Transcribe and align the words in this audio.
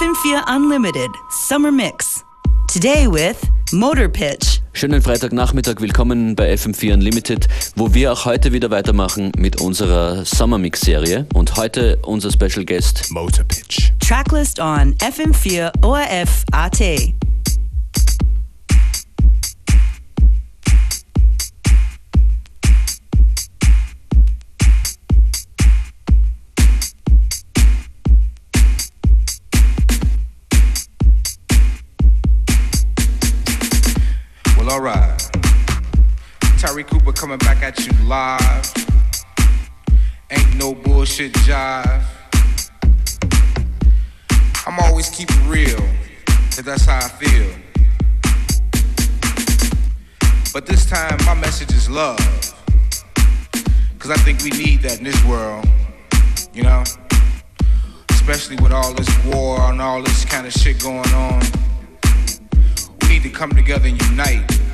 FM4 0.00 0.56
Unlimited 0.56 1.10
Summer 1.28 1.70
Mix. 1.70 2.24
Today 2.72 3.06
with 3.06 3.36
Motor 3.70 4.08
Pitch. 4.08 4.60
Schönen 4.72 5.02
Freitagnachmittag, 5.02 5.78
willkommen 5.80 6.34
bei 6.34 6.54
FM4 6.54 6.94
Unlimited, 6.94 7.46
wo 7.76 7.92
wir 7.92 8.10
auch 8.10 8.24
heute 8.24 8.54
wieder 8.54 8.70
weitermachen 8.70 9.30
mit 9.36 9.60
unserer 9.60 10.24
Summer 10.24 10.56
Mix 10.56 10.80
Serie. 10.80 11.26
Und 11.34 11.54
heute 11.56 11.98
unser 12.00 12.30
Special 12.30 12.64
Guest 12.64 13.10
Motor 13.10 13.44
Pitch. 13.44 13.92
Tracklist 14.00 14.58
on 14.58 14.94
FM4 14.94 15.70
ORF 15.84 16.44
AT. 16.50 16.80
Coming 36.84 37.38
back 37.38 37.62
at 37.62 37.78
you 37.86 37.92
live. 38.06 38.72
Ain't 40.30 40.56
no 40.56 40.74
bullshit 40.74 41.32
jive. 41.44 42.02
I'm 44.66 44.78
always 44.80 45.10
keep 45.10 45.28
it 45.30 45.46
real, 45.46 45.78
cause 46.26 46.62
that's 46.62 46.86
how 46.86 46.98
I 46.98 47.08
feel. 47.08 47.54
But 50.52 50.66
this 50.66 50.86
time, 50.86 51.18
my 51.26 51.34
message 51.34 51.72
is 51.72 51.90
love. 51.90 52.18
Cause 53.98 54.10
I 54.10 54.16
think 54.16 54.42
we 54.42 54.50
need 54.50 54.80
that 54.82 54.98
in 54.98 55.04
this 55.04 55.22
world, 55.24 55.66
you 56.54 56.62
know? 56.62 56.82
Especially 58.10 58.56
with 58.56 58.72
all 58.72 58.94
this 58.94 59.24
war 59.26 59.60
and 59.70 59.82
all 59.82 60.02
this 60.02 60.24
kind 60.24 60.46
of 60.46 60.52
shit 60.52 60.82
going 60.82 61.12
on. 61.12 61.42
We 63.02 63.08
need 63.08 63.22
to 63.24 63.30
come 63.30 63.50
together 63.50 63.88
and 63.88 64.00
unite 64.02 64.69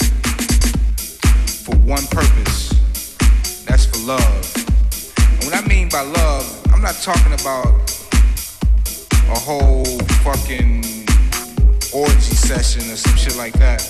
for 1.67 1.75
one 1.78 2.06
purpose. 2.12 2.69
That's 3.67 3.86
for 3.86 3.98
love. 4.06 4.55
And 5.19 5.45
what 5.45 5.53
I 5.53 5.67
mean 5.67 5.89
by 5.89 6.03
love, 6.03 6.47
I'm 6.73 6.81
not 6.81 6.95
talking 7.03 7.33
about 7.33 7.67
a 9.34 9.39
whole 9.41 9.84
fucking 10.23 10.84
orgy 11.92 12.36
session 12.39 12.83
or 12.83 12.95
some 12.95 13.17
shit 13.17 13.36
like 13.36 13.55
that. 13.55 13.83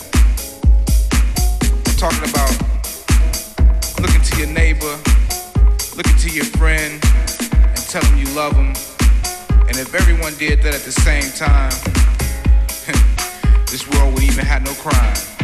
I'm 1.60 1.96
talking 2.00 2.24
about 2.30 2.56
looking 4.00 4.22
to 4.22 4.38
your 4.38 4.48
neighbor, 4.54 4.96
looking 5.96 6.16
to 6.16 6.30
your 6.30 6.46
friend, 6.56 6.94
and 7.52 7.76
tell 7.92 8.00
them 8.00 8.16
you 8.16 8.28
love 8.34 8.54
them. 8.54 8.72
And 9.68 9.76
if 9.76 9.94
everyone 9.94 10.34
did 10.38 10.62
that 10.62 10.74
at 10.74 10.80
the 10.80 10.92
same 10.92 11.30
time, 11.36 11.76
this 13.70 13.86
world 13.90 14.14
would 14.14 14.22
even 14.22 14.46
have 14.46 14.64
no 14.64 14.72
crime. 14.72 15.35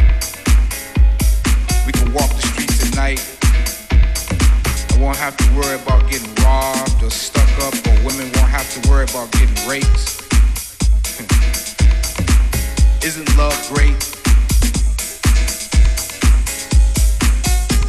Have 5.23 5.37
to 5.37 5.55
worry 5.55 5.75
about 5.75 6.09
getting 6.11 6.35
robbed 6.43 7.01
or 7.01 7.09
stuck 7.09 7.47
up, 7.59 7.73
or 7.87 7.95
women 8.05 8.29
won't 8.35 8.51
have 8.51 8.69
to 8.73 8.89
worry 8.89 9.05
about 9.05 9.31
getting 9.31 9.55
raped. 9.69 9.87
Isn't 13.07 13.37
love 13.37 13.55
great? 13.71 13.95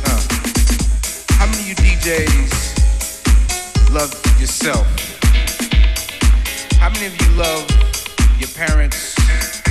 Uh, 0.07 0.23
how 1.35 1.47
many 1.51 1.63
of 1.63 1.71
you 1.71 1.75
DJs 1.75 2.55
love 3.93 4.15
yourself? 4.39 4.87
How 6.79 6.91
many 6.91 7.07
of 7.07 7.21
you 7.21 7.29
love 7.35 7.69
your 8.39 8.51
parents? 8.51 9.17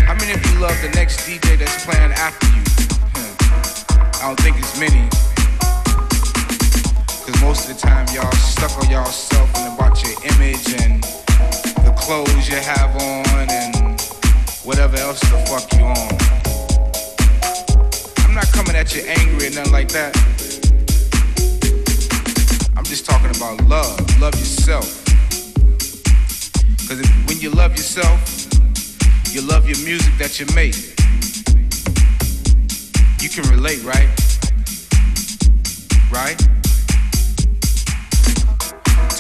How 0.04 0.16
many 0.16 0.34
of 0.34 0.46
you 0.52 0.60
love 0.60 0.76
the 0.82 0.90
next 0.96 1.22
DJ 1.22 1.58
that's 1.58 1.86
playing 1.86 2.12
after 2.12 2.46
you? 2.48 2.64
I 4.20 4.24
don't 4.28 4.38
think 4.42 4.58
it's 4.60 4.78
many. 4.78 5.08
Most 7.44 7.70
of 7.70 7.76
the 7.76 7.81
time 7.88 8.08
y'all 8.16 8.31
stuck 8.31 8.72
on 8.81 8.90
y'all 8.90 9.06
self 9.06 9.54
and 9.58 9.74
about 9.76 10.02
your 10.02 10.14
image 10.31 10.81
and 10.81 11.04
the 11.84 11.94
clothes 11.98 12.48
you 12.48 12.56
have 12.56 12.96
on 12.96 13.50
and 13.50 14.02
whatever 14.64 14.96
else 14.98 15.20
the 15.20 15.38
fuck 15.46 15.72
you 15.74 15.84
on. 15.84 16.14
I'm 18.26 18.34
not 18.34 18.48
coming 18.54 18.76
at 18.78 18.96
you 18.96 19.04
angry 19.04 19.48
or 19.48 19.52
nothing 19.52 19.74
like 19.74 19.90
that. 19.90 20.16
I'm 22.78 22.86
just 22.86 23.06
talking 23.06 23.36
about 23.36 23.62
love. 23.68 24.00
Love 24.22 24.36
yourself. 24.36 25.04
Cause 26.88 27.02
when 27.28 27.40
you 27.42 27.50
love 27.50 27.72
yourself, 27.72 28.48
you 29.34 29.42
love 29.42 29.68
your 29.68 29.78
music 29.84 30.18
that 30.18 30.40
you 30.40 30.46
make. 30.56 30.75
You 33.22 33.30
can 33.30 33.44
relate, 33.52 33.84
right? 33.84 34.10
Right? 36.10 36.53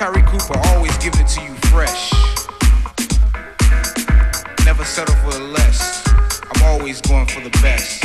Tyree 0.03 0.21
Cooper 0.23 0.59
always 0.65 0.97
giving 0.97 1.21
it 1.21 1.29
to 1.29 1.41
you 1.41 1.53
fresh. 1.71 2.11
Never 4.65 4.83
settle 4.83 5.15
for 5.23 5.31
the 5.31 5.39
less. 5.39 6.03
I'm 6.51 6.61
always 6.65 6.99
going 6.99 7.25
for 7.25 7.39
the 7.39 7.49
best. 7.61 8.01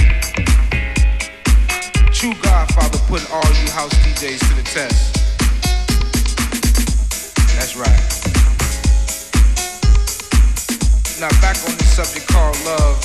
True 2.14 2.34
Godfather 2.40 2.98
putting 3.08 3.26
all 3.32 3.42
you 3.42 3.68
house 3.72 3.92
DJs 4.06 4.38
to 4.38 4.54
the 4.54 4.62
test. 4.62 5.12
That's 7.58 7.74
right. 7.74 8.04
Now 11.18 11.30
back 11.40 11.56
on 11.66 11.76
the 11.78 11.82
subject 11.82 12.28
called 12.28 12.56
love. 12.64 13.02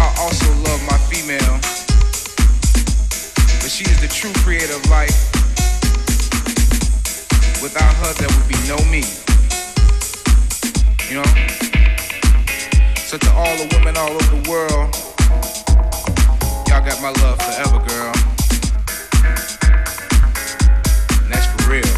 I 0.00 0.16
also 0.22 0.48
love 0.64 0.82
my 0.88 0.96
female, 1.12 1.60
but 3.60 3.70
she 3.70 3.84
is 3.84 4.00
the 4.00 4.08
true 4.08 4.32
creator 4.42 4.76
of 4.76 4.88
life. 4.88 5.35
Without 7.66 7.94
her, 7.96 8.12
there 8.14 8.28
would 8.28 8.46
be 8.46 8.54
no 8.68 8.78
me. 8.92 9.02
You 11.10 11.16
know? 11.16 11.26
So 12.94 13.18
to 13.18 13.30
all 13.32 13.56
the 13.56 13.66
women 13.74 13.96
all 13.96 14.12
over 14.12 14.36
the 14.36 14.48
world, 14.48 14.94
y'all 16.68 16.86
got 16.86 17.02
my 17.02 17.10
love 17.22 17.42
forever, 17.42 17.82
girl. 17.88 18.14
And 21.24 21.32
that's 21.32 21.46
for 21.50 21.68
real. 21.68 21.96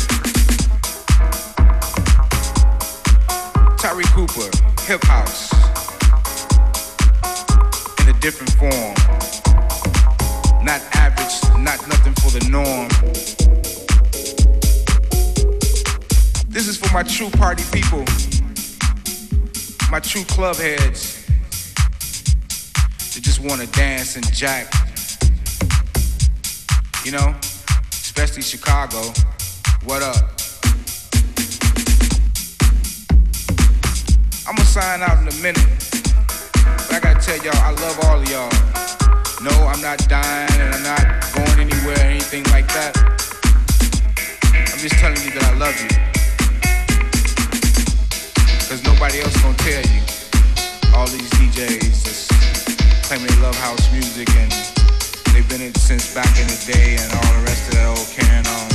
Tyree 3.76 4.08
Cooper, 4.16 4.48
Hip 4.86 5.04
House 5.04 5.52
In 8.00 8.08
a 8.08 8.18
different 8.20 8.52
form. 8.54 8.94
Not 10.64 10.80
average, 10.94 11.42
not 11.58 11.86
nothing 11.86 12.14
for 12.14 12.30
the 12.30 12.48
norm. 12.48 13.57
This 16.58 16.66
is 16.66 16.76
for 16.76 16.92
my 16.92 17.04
true 17.04 17.30
party 17.30 17.62
people, 17.70 18.00
my 19.92 20.00
true 20.00 20.24
club 20.24 20.56
heads 20.56 21.24
that 23.14 23.20
just 23.22 23.38
want 23.38 23.60
to 23.60 23.68
dance 23.68 24.16
and 24.16 24.26
jack. 24.32 24.66
You 27.04 27.12
know, 27.12 27.36
especially 27.92 28.42
Chicago. 28.42 28.98
What 29.84 30.02
up? 30.02 30.16
I'm 34.48 34.56
gonna 34.56 34.64
sign 34.64 35.02
out 35.02 35.22
in 35.22 35.28
a 35.28 35.36
minute. 35.40 35.62
But 36.64 36.92
I 36.92 36.98
gotta 37.00 37.20
tell 37.20 37.36
y'all, 37.36 37.54
I 37.54 37.70
love 37.70 38.00
all 38.06 38.20
of 38.20 38.28
y'all. 38.28 38.50
No, 39.44 39.68
I'm 39.68 39.80
not 39.80 39.98
dying 40.08 40.60
and 40.60 40.74
I'm 40.74 40.82
not 40.82 41.24
going 41.34 41.70
anywhere 41.70 41.98
or 41.98 42.10
anything 42.10 42.42
like 42.50 42.66
that. 42.74 42.96
I'm 44.52 44.78
just 44.80 44.96
telling 44.96 45.22
you 45.22 45.30
that 45.38 45.52
I 45.54 45.56
love 45.56 45.80
you. 45.80 46.07
Nobody 48.98 49.20
else 49.20 49.40
gonna 49.40 49.56
tell 49.58 49.84
you. 49.94 50.02
All 50.92 51.06
these 51.06 51.30
DJs 51.38 52.02
just 52.02 52.32
claim 53.04 53.24
they 53.24 53.36
love 53.36 53.54
house 53.54 53.92
music 53.92 54.28
and 54.34 54.50
they've 55.32 55.48
been 55.48 55.62
it 55.62 55.76
since 55.76 56.12
back 56.12 56.36
in 56.36 56.48
the 56.48 56.72
day 56.72 56.96
and 56.98 57.12
all 57.12 57.32
the 57.38 57.44
rest 57.44 57.68
of 57.68 57.74
that 57.74 57.86
old 57.94 58.08
carrying 58.10 58.46
on. 58.58 58.68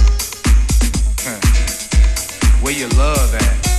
Huh. 1.28 2.64
Where 2.64 2.72
your 2.74 2.88
love 2.92 3.36
at? 3.36 3.73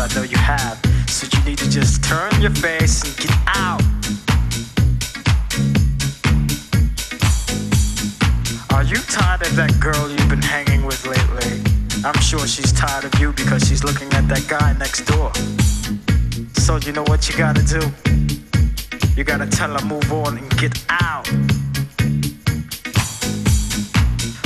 I 0.00 0.08
know 0.14 0.22
you 0.22 0.38
have. 0.38 0.80
So 1.08 1.28
you 1.30 1.44
need 1.44 1.58
to 1.58 1.68
just 1.68 2.02
turn 2.02 2.32
your 2.40 2.52
face 2.52 3.04
and 3.04 3.14
get 3.18 3.36
out. 3.48 3.82
Are 8.72 8.82
you 8.82 8.96
tired 8.96 9.42
of 9.42 9.54
that 9.56 9.76
girl 9.78 10.08
you've 10.08 10.30
been 10.30 10.40
hanging 10.40 10.86
with 10.86 11.04
lately? 11.04 11.60
I'm 12.02 12.18
sure 12.22 12.46
she's 12.46 12.72
tired 12.72 13.04
of 13.04 13.20
you 13.20 13.32
because 13.34 13.68
she's 13.68 13.84
looking 13.84 14.10
at 14.14 14.26
that 14.28 14.48
guy 14.48 14.72
next 14.78 15.02
door. 15.02 15.34
So 16.54 16.76
you 16.78 16.92
know 16.92 17.04
what 17.04 17.28
you 17.28 17.36
gotta 17.36 17.62
do? 17.62 17.82
You 19.16 19.24
gotta 19.24 19.46
tell 19.46 19.78
her 19.78 19.84
move 19.84 20.10
on 20.10 20.38
and 20.38 20.48
get 20.56 20.82
out. 20.88 21.28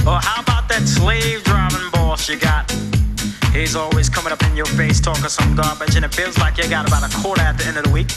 Or 0.04 0.18
how 0.18 0.42
about 0.42 0.68
that 0.68 0.82
slave 0.84 1.44
driving 1.44 1.90
boss 1.92 2.28
you 2.28 2.38
got? 2.38 2.93
He's 3.54 3.76
always 3.76 4.08
coming 4.08 4.32
up 4.32 4.42
in 4.42 4.56
your 4.56 4.66
face 4.66 5.00
talking 5.00 5.28
some 5.28 5.54
garbage, 5.54 5.94
and 5.94 6.04
it 6.04 6.12
feels 6.12 6.36
like 6.38 6.58
you 6.58 6.68
got 6.68 6.88
about 6.88 7.04
a 7.08 7.16
quarter 7.16 7.40
at 7.40 7.56
the 7.56 7.64
end 7.66 7.76
of 7.76 7.84
the 7.84 7.90
week. 7.90 8.08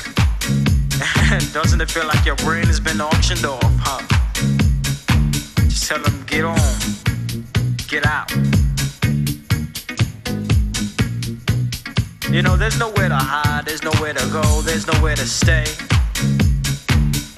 Doesn't 1.54 1.80
it 1.80 1.92
feel 1.92 2.08
like 2.08 2.26
your 2.26 2.36
brain 2.38 2.66
has 2.66 2.80
been 2.80 3.00
auctioned 3.00 3.46
off, 3.46 3.62
huh? 3.80 4.02
Just 5.70 5.88
tell 5.88 6.04
him, 6.04 6.26
get 6.26 6.44
on, 6.44 6.58
get 7.88 8.04
out. 8.08 8.32
You 12.32 12.42
know, 12.42 12.58
there's 12.58 12.80
nowhere 12.80 13.10
to 13.10 13.16
hide, 13.16 13.66
there's 13.66 13.84
nowhere 13.84 14.14
to 14.14 14.28
go, 14.32 14.62
there's 14.64 14.88
nowhere 14.88 15.16
to 15.16 15.28
stay. 15.28 15.66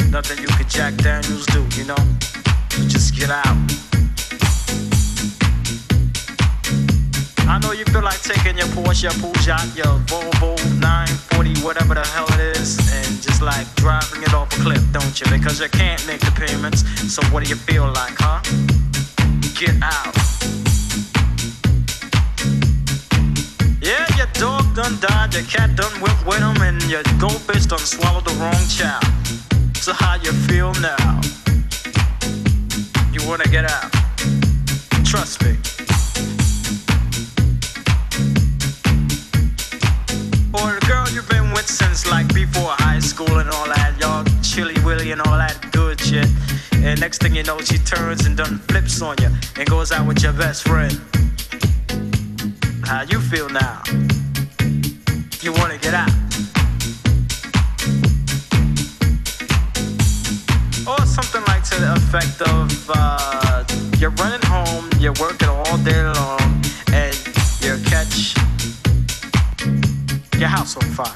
Nothing 0.09 0.39
you 0.39 0.47
could 0.47 0.69
Jack 0.69 0.95
Daniels 0.95 1.45
do, 1.47 1.67
you 1.75 1.83
know? 1.83 1.97
Just 2.87 3.13
get 3.13 3.29
out. 3.29 3.88
I 7.49 7.57
know 7.57 7.71
you 7.71 7.83
feel 7.85 8.03
like 8.03 8.21
taking 8.21 8.59
your 8.59 8.67
Porsche, 8.67 9.03
your 9.03 9.11
Peugeot, 9.13 9.75
your 9.75 9.97
Volvo 10.05 10.55
940, 10.79 11.61
whatever 11.65 11.95
the 11.95 12.05
hell 12.05 12.27
it 12.33 12.55
is, 12.55 12.77
and 12.93 13.21
just 13.23 13.41
like 13.41 13.65
driving 13.73 14.21
it 14.21 14.35
off 14.35 14.55
a 14.55 14.61
cliff, 14.61 14.83
don't 14.91 15.19
you? 15.19 15.25
Because 15.31 15.59
you 15.59 15.67
can't 15.69 16.05
make 16.05 16.19
the 16.19 16.29
payments. 16.29 16.85
So 17.11 17.23
what 17.33 17.43
do 17.43 17.49
you 17.49 17.55
feel 17.55 17.87
like, 17.87 18.13
huh? 18.19 18.39
Get 19.57 19.81
out. 19.81 20.13
Yeah, 23.81 24.05
your 24.15 24.29
dog 24.33 24.75
done 24.75 24.99
died, 25.01 25.33
your 25.33 25.43
cat 25.43 25.75
done 25.75 25.99
went 25.99 26.23
with 26.27 26.37
him, 26.37 26.61
and 26.61 26.79
your 26.83 27.01
goldfish 27.17 27.65
done 27.65 27.79
swallowed 27.79 28.25
the 28.25 28.35
wrong 28.35 28.61
child. 28.69 29.03
So 29.75 29.91
how 29.91 30.21
you 30.21 30.33
feel 30.45 30.71
now? 30.75 31.19
You 33.11 33.27
wanna 33.27 33.49
get 33.49 33.65
out? 33.65 33.91
Trust 35.03 35.43
me. 35.43 35.57
Before 42.33 42.71
high 42.77 42.99
school 42.99 43.39
and 43.39 43.49
all 43.49 43.65
that, 43.67 43.95
y'all 43.99 44.23
chilly 44.41 44.79
willy 44.83 45.11
and 45.11 45.21
all 45.21 45.37
that 45.37 45.57
good 45.71 45.99
shit. 45.99 46.27
And 46.73 46.99
next 46.99 47.21
thing 47.21 47.35
you 47.35 47.43
know, 47.43 47.59
she 47.59 47.77
turns 47.77 48.25
and 48.25 48.35
done 48.37 48.59
flips 48.69 49.01
on 49.01 49.15
you 49.21 49.29
and 49.57 49.69
goes 49.69 49.91
out 49.91 50.07
with 50.07 50.23
your 50.23 50.33
best 50.33 50.63
friend. 50.67 50.93
How 52.85 53.03
you 53.03 53.19
feel 53.19 53.49
now? 53.49 53.81
You 55.41 55.53
wanna 55.53 55.77
get 55.77 55.93
out? 55.93 56.11
Or 60.87 61.05
something 61.05 61.43
like 61.47 61.63
to 61.69 61.75
the 61.79 61.93
effect 61.95 62.41
of 62.41 62.89
uh, 62.93 63.63
you're 63.99 64.11
running 64.11 64.41
home, 64.45 64.89
you're 64.99 65.13
working 65.19 65.49
all 65.49 65.77
day 65.79 66.03
long, 66.03 66.58
your 70.39 70.47
house 70.47 70.77
on 70.77 70.83
fire. 70.91 71.15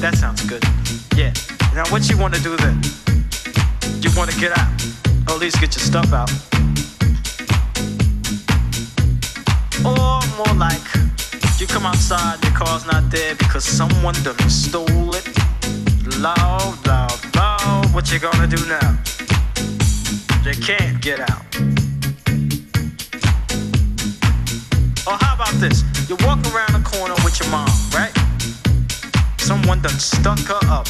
That 0.00 0.16
sounds 0.16 0.42
good. 0.48 0.64
Yeah. 1.14 1.32
Now, 1.74 1.84
what 1.92 2.08
you 2.08 2.16
want 2.16 2.34
to 2.34 2.40
do 2.40 2.56
then? 2.56 2.80
You 4.00 4.10
want 4.16 4.30
to 4.30 4.40
get 4.40 4.56
out, 4.56 4.72
or 5.28 5.34
at 5.34 5.40
least 5.40 5.60
get 5.60 5.74
your 5.76 5.84
stuff 5.84 6.10
out. 6.12 6.30
Or 9.84 10.24
more 10.38 10.54
like, 10.56 10.80
you 11.60 11.66
come 11.66 11.84
outside, 11.84 12.42
your 12.44 12.54
car's 12.54 12.86
not 12.86 13.10
there 13.10 13.34
because 13.34 13.64
someone 13.64 14.14
done 14.22 14.38
stole 14.48 15.14
it. 15.14 15.28
Loud, 16.18 16.78
loud, 16.86 17.36
loud. 17.36 17.94
What 17.94 18.10
you 18.10 18.18
gonna 18.18 18.46
do 18.46 18.64
now? 18.66 18.98
You 20.44 20.52
can't 20.62 21.00
get 21.02 21.20
out. 21.20 21.44
Or 25.06 25.18
how 25.20 25.34
about 25.34 25.54
this? 25.60 25.84
You 26.08 26.16
walk 26.24 26.40
around 26.54 26.72
the 26.72 26.82
corner 26.84 27.14
with 27.22 27.38
your 27.38 27.50
mom, 27.50 27.68
right? 27.92 28.11
Someone 29.42 29.82
done 29.82 29.98
stuck 29.98 30.38
her 30.46 30.60
up. 30.68 30.86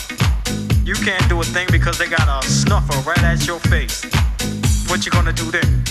You 0.85 0.95
can't 0.95 1.27
do 1.27 1.41
a 1.41 1.43
thing 1.43 1.67
because 1.71 1.97
they 1.97 2.07
got 2.07 2.29
a 2.29 2.47
snuffer 2.47 3.01
right 3.09 3.23
at 3.25 3.47
your 3.47 3.59
face. 3.59 4.05
What 4.89 5.07
you 5.07 5.11
gonna 5.11 5.33
do 5.33 5.51
then? 5.51 5.83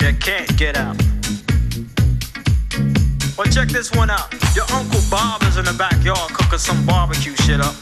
You 0.00 0.16
can't 0.20 0.56
get 0.56 0.76
out. 0.76 0.96
Well, 3.36 3.48
check 3.50 3.70
this 3.70 3.90
one 3.90 4.08
out. 4.08 4.32
Your 4.54 4.66
Uncle 4.72 5.00
Bob 5.10 5.42
is 5.42 5.56
in 5.56 5.64
the 5.64 5.74
backyard 5.76 6.32
cooking 6.32 6.60
some 6.60 6.86
barbecue 6.86 7.34
shit 7.42 7.60
up. 7.60 7.74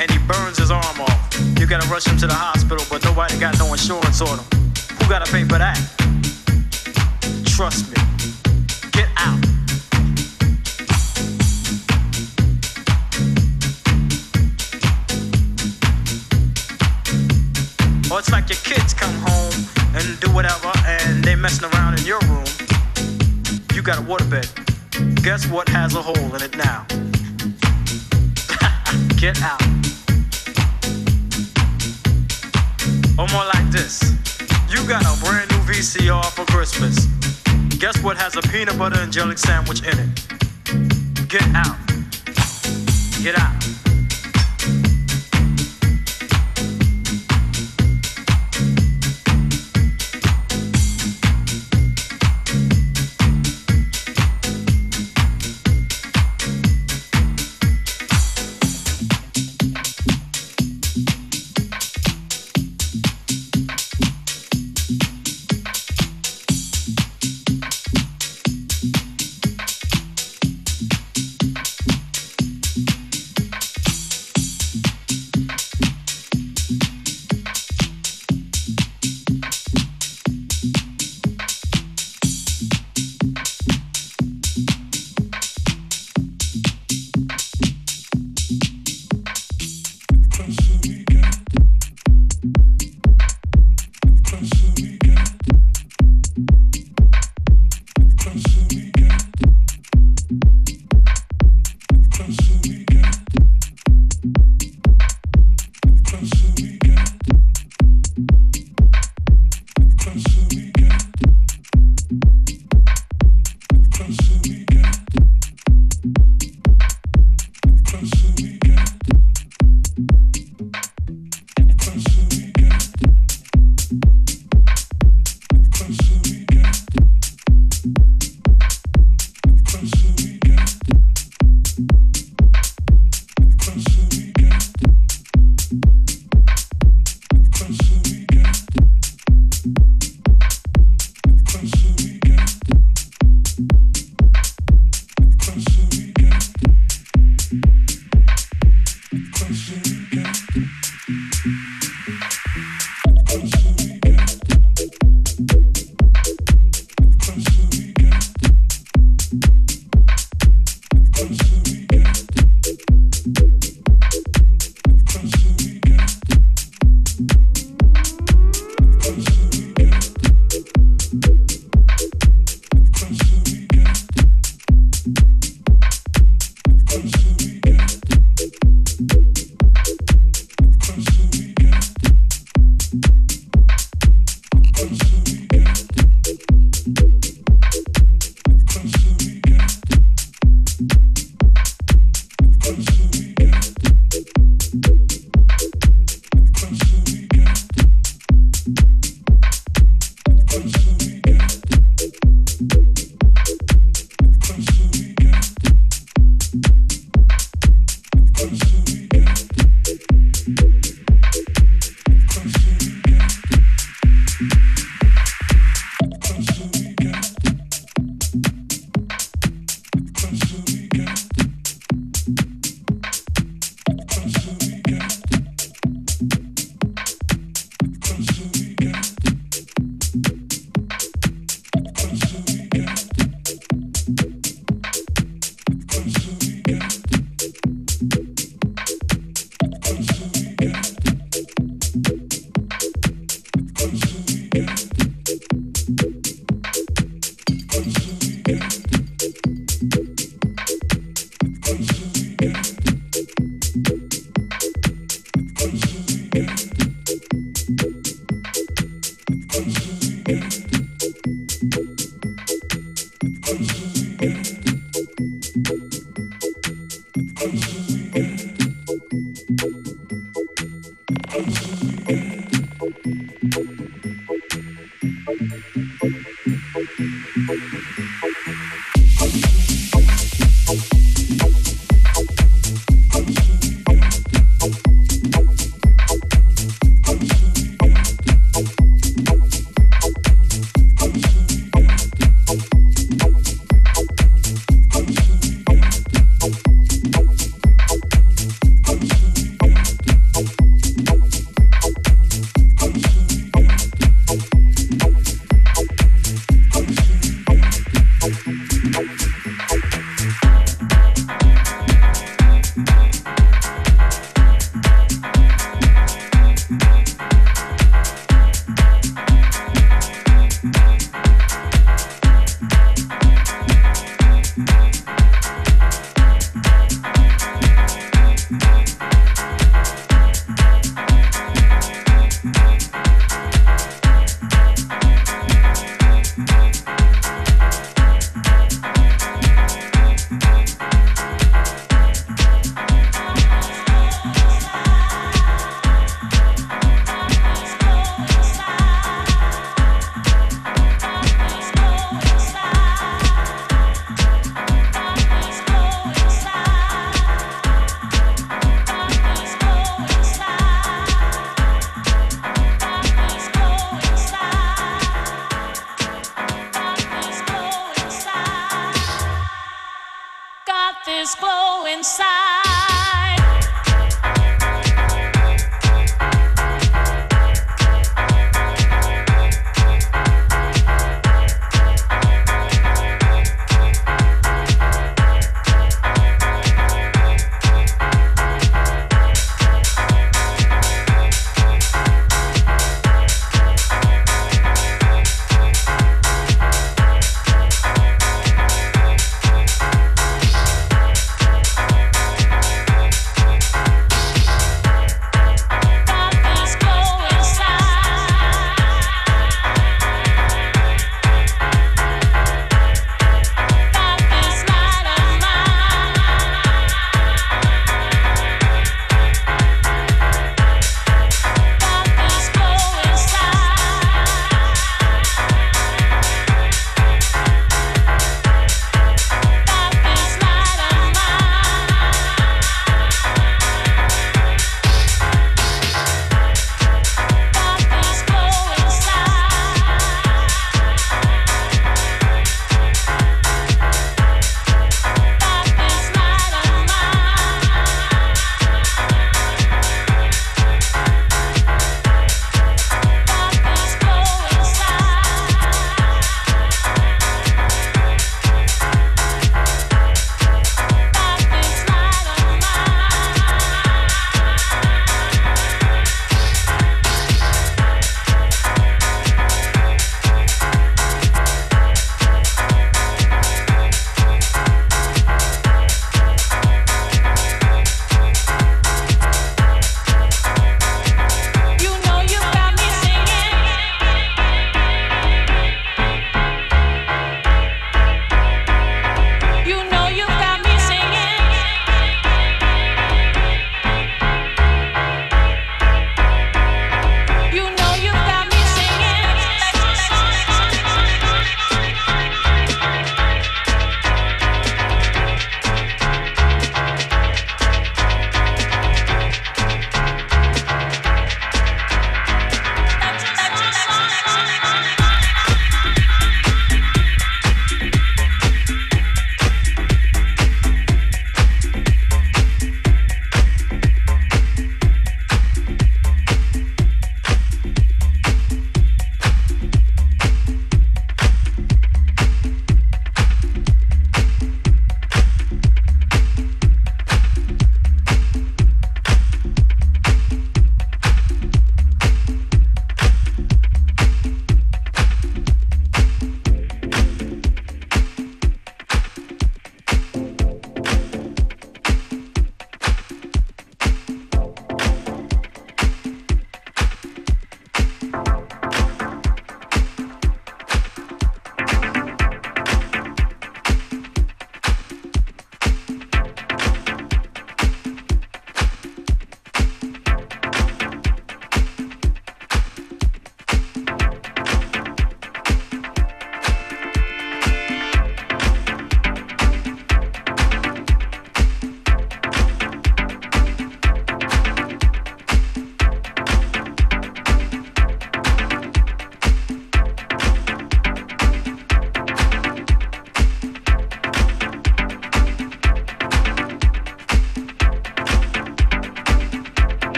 And 0.00 0.10
he 0.10 0.16
burns 0.26 0.56
his 0.56 0.70
arm 0.70 1.00
off. 1.00 1.38
You 1.58 1.66
gotta 1.66 1.86
rush 1.88 2.06
him 2.06 2.16
to 2.16 2.26
the 2.26 2.32
hospital, 2.34 2.86
but 2.88 3.04
nobody 3.04 3.38
got 3.38 3.58
no 3.58 3.70
insurance 3.72 4.22
on 4.22 4.38
him. 4.38 4.46
Who 4.98 5.08
gotta 5.10 5.30
pay 5.30 5.44
for 5.44 5.58
that? 5.58 5.76
Trust 7.44 7.90
me. 7.90 8.07
Or 18.10 18.18
it's 18.18 18.32
like 18.32 18.48
your 18.48 18.56
kids 18.64 18.94
come 18.94 19.12
home 19.20 19.52
and 19.94 20.18
do 20.20 20.30
whatever 20.32 20.72
and 20.86 21.22
they 21.22 21.34
messing 21.34 21.68
around 21.70 21.98
in 21.98 22.06
your 22.06 22.20
room. 22.20 22.46
You 23.74 23.82
got 23.82 23.98
a 23.98 24.02
waterbed. 24.02 24.48
Guess 25.22 25.46
what 25.48 25.68
has 25.68 25.94
a 25.94 26.00
hole 26.00 26.34
in 26.34 26.42
it 26.42 26.56
now? 26.56 26.86
Get 29.16 29.42
out. 29.42 29.60
Or 33.18 33.28
more 33.28 33.44
like 33.54 33.70
this. 33.70 34.00
You 34.70 34.82
got 34.88 35.04
a 35.04 35.14
brand 35.24 35.50
new 35.50 35.58
VCR 35.68 36.24
for 36.30 36.46
Christmas. 36.46 37.04
Guess 37.78 38.02
what 38.02 38.16
has 38.16 38.36
a 38.36 38.42
peanut 38.42 38.78
butter 38.78 39.00
and 39.00 39.12
jelly 39.12 39.36
sandwich 39.36 39.82
in 39.82 39.98
it? 39.98 40.08
Get 41.28 41.44
out. 41.54 41.76
Get 43.22 43.38
out. 43.38 43.77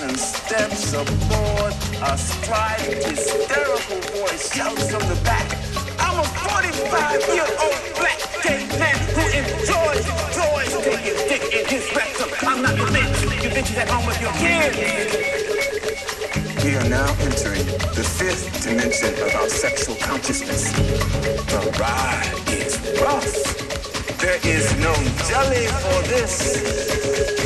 Person 0.00 0.16
steps 0.16 0.92
aboard, 0.94 1.74
a 2.02 2.16
strident, 2.16 3.04
hysterical 3.04 4.00
voice 4.16 4.54
shouts 4.54 4.90
from 4.90 5.02
the 5.08 5.20
back, 5.24 5.46
I'm 5.98 6.18
a 6.18 6.22
45-year-old 6.40 7.80
black 8.00 8.18
gay 8.42 8.66
man 8.78 8.96
who 9.12 9.20
enjoys, 9.40 10.08
enjoys 10.08 10.72
taking 10.84 11.16
dick 11.28 11.44
in 11.52 11.66
his 11.68 11.84
rectum. 11.94 12.30
I'm 12.48 12.62
not 12.62 12.76
your 12.76 12.86
bitch. 12.86 13.44
You 13.44 13.50
bitches 13.50 13.76
at 13.76 13.88
home 13.90 14.06
with 14.06 14.20
your 14.20 14.32
kids. 14.40 14.76
We 16.64 16.76
are 16.76 16.88
now 16.88 17.12
entering 17.20 17.66
the 17.92 18.04
fifth 18.04 18.62
dimension 18.62 19.14
of 19.22 19.34
our 19.34 19.48
sexual 19.50 19.96
consciousness. 19.96 20.72
The 21.52 21.76
ride 21.78 22.32
is 22.48 22.78
rough. 23.02 23.34
There 24.18 24.40
is 24.44 24.72
no 24.78 24.94
jelly 25.28 25.66
for 25.66 26.02
this. 26.08 27.39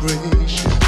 vibration. 0.00 0.85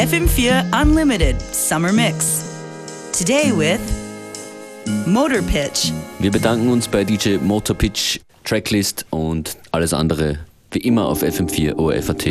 FM4 0.00 0.64
Unlimited 0.72 1.38
Summer 1.54 1.92
Mix. 1.92 2.42
Today 3.12 3.52
with 3.54 3.80
Motor 5.04 5.42
Pitch. 5.42 5.92
Wir 6.18 6.30
bedanken 6.30 6.70
uns 6.70 6.88
bei 6.88 7.04
DJ 7.04 7.36
Motor 7.36 7.76
Pitch, 7.76 8.18
Tracklist 8.44 9.04
und 9.10 9.58
alles 9.72 9.92
andere 9.92 10.38
wie 10.70 10.78
immer 10.78 11.04
auf 11.04 11.22
FM4 11.22 11.76
ORFAT. 11.76 12.30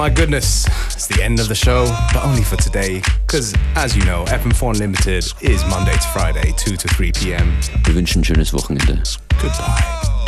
My 0.00 0.08
goodness, 0.08 0.66
it's 0.94 1.08
the 1.08 1.22
end 1.22 1.40
of 1.40 1.48
the 1.48 1.54
show, 1.54 1.84
but 2.14 2.24
only 2.24 2.42
for 2.42 2.56
today, 2.56 3.02
because 3.26 3.52
as 3.76 3.94
you 3.94 4.02
know, 4.06 4.24
FM4 4.28 4.72
Unlimited 4.72 5.26
is 5.42 5.62
Monday 5.66 5.92
to 5.92 6.08
Friday, 6.14 6.54
2 6.56 6.76
to 6.78 6.88
3 6.88 7.12
p.m. 7.12 7.52
Wir 7.84 7.94
wünschen 7.94 8.22
ein 8.22 8.24
schönes 8.24 8.54
Wochenende. 8.54 9.02
Goodbye. 9.42 10.19